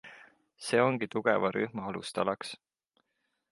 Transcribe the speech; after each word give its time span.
See 0.67 0.79
ongi 0.85 1.09
tugeva 1.17 1.53
rühma 1.57 1.85
alustalaks. 1.91 2.57